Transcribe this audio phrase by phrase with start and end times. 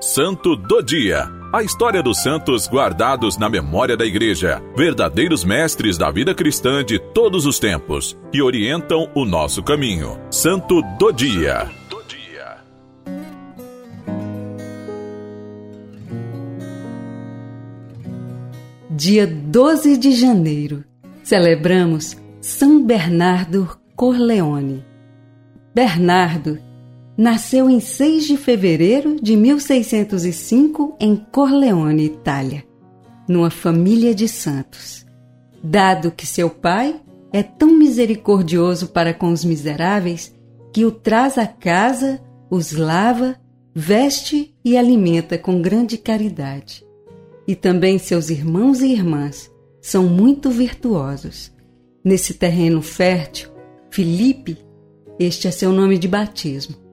[0.00, 1.26] Santo do Dia.
[1.50, 6.98] A história dos santos guardados na memória da Igreja, verdadeiros mestres da vida cristã de
[6.98, 10.20] todos os tempos, que orientam o nosso caminho.
[10.30, 11.70] Santo do Dia.
[18.90, 20.84] Dia 12 de janeiro,
[21.22, 24.84] celebramos São Bernardo Corleone.
[25.74, 26.65] Bernardo
[27.16, 32.64] nasceu em 6 de fevereiro de 1605 em Corleone, Itália,
[33.26, 35.06] numa família de santos.
[35.62, 37.00] Dado que seu pai
[37.32, 40.34] é tão misericordioso para com os miseráveis
[40.72, 43.36] que o traz à casa, os lava,
[43.74, 46.84] veste e alimenta com grande caridade.
[47.48, 51.52] E também seus irmãos e irmãs são muito virtuosos.
[52.04, 53.50] Nesse terreno fértil,
[53.90, 54.58] Felipe,
[55.18, 56.85] este é seu nome de batismo,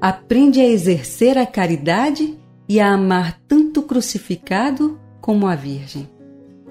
[0.00, 2.38] aprende a exercer a caridade
[2.68, 6.08] e a amar tanto o crucificado como a Virgem.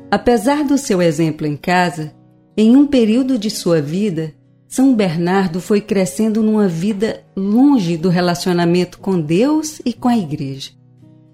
[0.09, 2.13] Apesar do seu exemplo em casa,
[2.55, 4.33] em um período de sua vida,
[4.67, 10.71] São Bernardo foi crescendo numa vida longe do relacionamento com Deus e com a Igreja.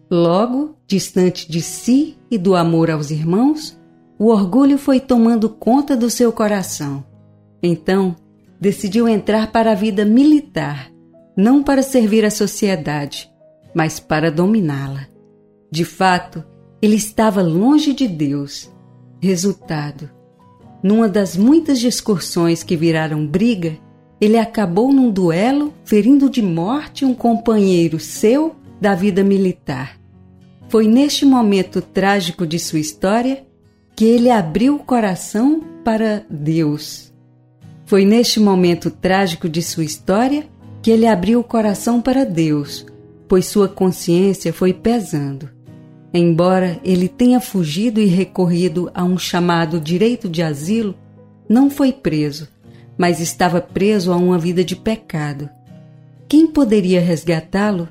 [0.09, 3.77] Logo, distante de si e do amor aos irmãos,
[4.17, 7.03] o orgulho foi tomando conta do seu coração.
[7.61, 8.15] Então,
[8.59, 10.92] decidiu entrar para a vida militar
[11.35, 13.29] não para servir a sociedade,
[13.73, 15.07] mas para dominá-la.
[15.71, 16.43] De fato,
[16.81, 18.71] ele estava longe de Deus.
[19.21, 20.09] Resultado:
[20.83, 23.77] numa das muitas discussões que viraram briga,
[24.19, 29.99] ele acabou num duelo ferindo de morte um companheiro seu da vida militar.
[30.67, 33.45] Foi neste momento trágico de sua história
[33.95, 37.13] que ele abriu o coração para Deus.
[37.85, 40.45] Foi neste momento trágico de sua história
[40.83, 42.85] que ele abriu o coração para Deus,
[43.25, 45.49] pois sua consciência foi pesando.
[46.13, 50.93] Embora ele tenha fugido e recorrido a um chamado direito de asilo,
[51.47, 52.49] não foi preso,
[52.97, 55.49] mas estava preso a uma vida de pecado.
[56.27, 57.87] Quem poderia resgatá-lo?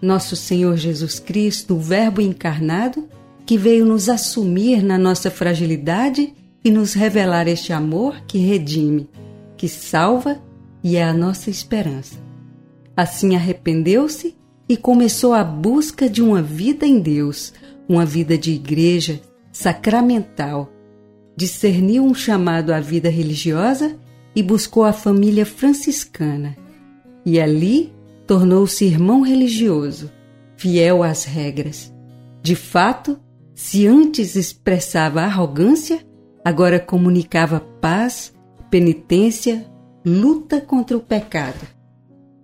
[0.00, 3.06] Nosso Senhor Jesus Cristo, o Verbo encarnado,
[3.44, 6.32] que veio nos assumir na nossa fragilidade
[6.64, 9.08] e nos revelar este amor que redime,
[9.56, 10.40] que salva
[10.82, 12.31] e é a nossa esperança.
[12.96, 14.36] Assim arrependeu-se
[14.68, 17.52] e começou a busca de uma vida em Deus,
[17.88, 19.20] uma vida de igreja,
[19.50, 20.70] sacramental.
[21.36, 23.96] Discerniu um chamado à vida religiosa
[24.34, 26.56] e buscou a família franciscana.
[27.24, 27.92] E ali
[28.26, 30.10] tornou-se irmão religioso,
[30.56, 31.92] fiel às regras.
[32.42, 33.18] De fato,
[33.54, 36.00] se antes expressava arrogância,
[36.44, 38.32] agora comunicava paz,
[38.70, 39.66] penitência,
[40.04, 41.81] luta contra o pecado.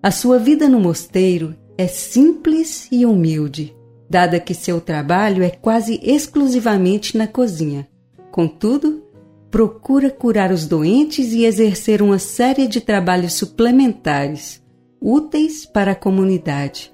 [0.01, 3.77] A sua vida no mosteiro é simples e humilde,
[4.09, 7.89] dada que seu trabalho é quase exclusivamente na cozinha.
[8.31, 9.03] Contudo,
[9.51, 14.63] procura curar os doentes e exercer uma série de trabalhos suplementares,
[15.01, 16.93] úteis para a comunidade.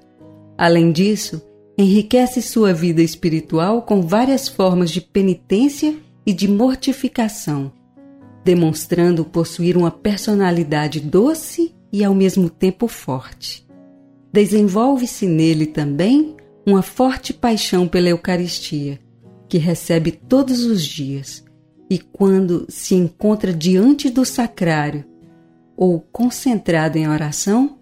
[0.57, 1.41] Além disso,
[1.77, 5.95] enriquece sua vida espiritual com várias formas de penitência
[6.25, 7.71] e de mortificação
[8.45, 13.65] demonstrando possuir uma personalidade doce e ao mesmo tempo forte.
[14.31, 16.35] Desenvolve-se nele também
[16.65, 18.99] uma forte paixão pela Eucaristia,
[19.47, 21.45] que recebe todos os dias,
[21.89, 25.05] e quando se encontra diante do sacrário
[25.77, 27.77] ou concentrado em oração,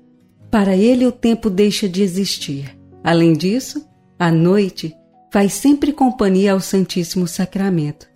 [0.51, 2.77] para ele o tempo deixa de existir.
[3.03, 3.87] Além disso,
[4.19, 4.95] à noite
[5.31, 8.07] faz sempre companhia ao Santíssimo Sacramento,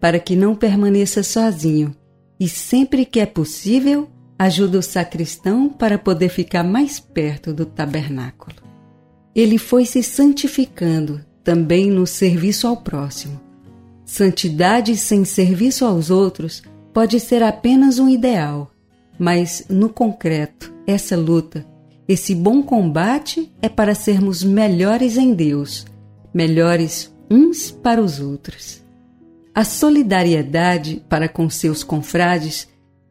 [0.00, 1.94] para que não permaneça sozinho
[2.40, 8.56] e, sempre que é possível, ajuda o sacristão para poder ficar mais perto do tabernáculo.
[9.34, 13.40] Ele foi se santificando também no serviço ao próximo.
[14.04, 18.70] Santidade sem serviço aos outros pode ser apenas um ideal,
[19.18, 21.66] mas no concreto, essa luta,
[22.08, 25.84] esse bom combate é para sermos melhores em Deus,
[26.32, 28.84] melhores uns para os outros.
[29.54, 32.68] A solidariedade para com seus confrades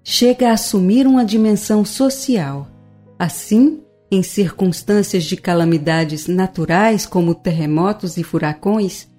[0.07, 2.67] chega a assumir uma dimensão social.
[3.17, 3.81] Assim,
[4.11, 9.09] em circunstâncias de calamidades naturais como terremotos e furacões,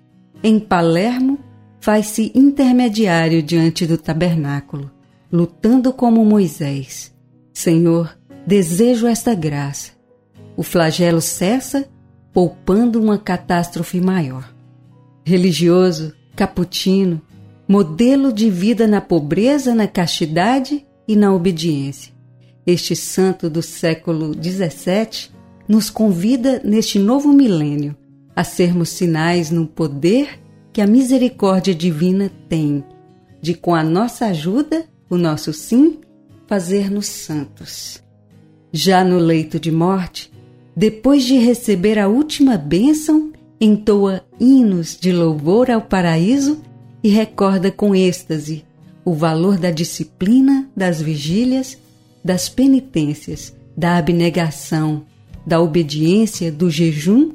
[0.45, 1.41] em Palermo
[1.81, 4.91] faz-se intermediário diante do tabernáculo,
[5.31, 7.13] lutando como Moisés.
[7.53, 8.17] Senhor,
[8.47, 9.91] desejo esta graça.
[10.57, 11.89] O flagelo cessa,
[12.33, 14.55] poupando uma catástrofe maior.
[15.25, 17.21] Religioso, Caputino,
[17.69, 22.13] modelo de vida na pobreza, na castidade e na obediência.
[22.67, 25.31] Este santo do século XVII
[25.69, 27.97] nos convida neste novo milênio
[28.35, 30.39] a sermos sinais no poder
[30.73, 32.85] que a misericórdia divina tem
[33.41, 35.99] de, com a nossa ajuda, o nosso sim,
[36.47, 38.03] fazer-nos santos.
[38.73, 40.31] Já no leito de morte,
[40.77, 46.61] depois de receber a última bênção, entoa hinos de louvor ao paraíso
[47.07, 48.65] e recorda com êxtase
[49.05, 51.79] o valor da disciplina, das vigílias,
[52.25, 55.07] das penitências, da abnegação,
[55.47, 57.31] da obediência, do jejum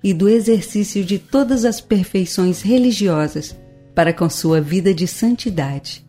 [0.00, 3.56] e do exercício de todas as perfeições religiosas
[3.96, 6.06] para com sua vida de santidade.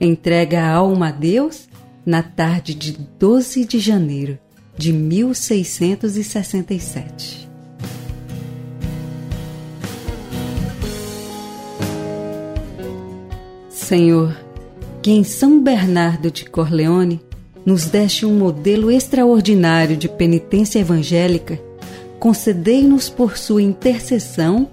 [0.00, 1.68] Entrega a alma a Deus
[2.06, 4.38] na tarde de 12 de janeiro
[4.78, 7.52] de 1667.
[13.94, 14.36] Senhor,
[15.00, 17.20] que em São Bernardo de Corleone
[17.64, 21.62] nos deste um modelo extraordinário de penitência evangélica,
[22.18, 24.68] concedei-nos por sua intercessão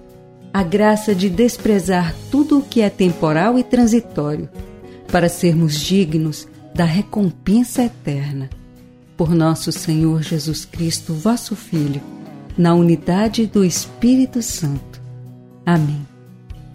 [0.51, 4.49] a graça de desprezar tudo o que é temporal e transitório,
[5.11, 8.49] para sermos dignos da recompensa eterna.
[9.15, 12.01] Por nosso Senhor Jesus Cristo, vosso Filho,
[12.57, 14.99] na unidade do Espírito Santo.
[15.63, 16.01] Amém.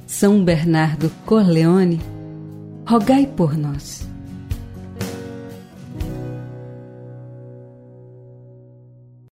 [0.07, 2.01] São Bernardo Corleone,
[2.87, 4.16] rogai por nós.